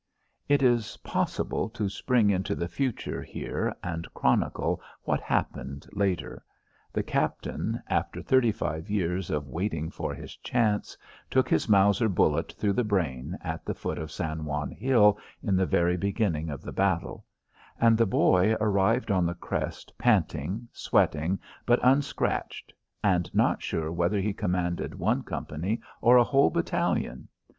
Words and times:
It 0.49 0.63
is 0.63 0.97
possible 1.03 1.69
to 1.69 1.87
spring 1.87 2.31
into 2.31 2.55
the 2.55 2.67
future 2.67 3.21
here 3.21 3.75
and 3.83 4.11
chronicle 4.15 4.81
what 5.03 5.21
happened 5.21 5.85
later. 5.93 6.43
The 6.91 7.03
captain, 7.03 7.83
after 7.85 8.23
thirty 8.23 8.51
five 8.51 8.89
years 8.89 9.29
of 9.29 9.47
waiting 9.47 9.91
for 9.91 10.15
his 10.15 10.35
chance, 10.37 10.97
took 11.29 11.47
his 11.47 11.69
Mauser 11.69 12.09
bullet 12.09 12.51
through 12.53 12.73
the 12.73 12.83
brain 12.83 13.37
at 13.43 13.63
the 13.63 13.75
foot 13.75 13.99
of 13.99 14.09
San 14.11 14.43
Juan 14.43 14.71
Hill 14.71 15.19
in 15.43 15.55
the 15.55 15.67
very 15.67 15.97
beginning 15.97 16.49
of 16.49 16.63
the 16.63 16.73
battle, 16.73 17.23
and 17.79 17.95
the 17.95 18.07
boy 18.07 18.55
arrived 18.59 19.11
on 19.11 19.27
the 19.27 19.35
crest 19.35 19.93
panting, 19.99 20.67
sweating, 20.73 21.37
but 21.63 21.79
unscratched, 21.83 22.73
and 23.03 23.29
not 23.35 23.61
sure 23.61 23.91
whether 23.91 24.19
he 24.19 24.33
commanded 24.33 24.95
one 24.95 25.21
company 25.21 25.79
or 26.01 26.17
a 26.17 26.23
whole 26.23 26.49
battalion. 26.49 27.27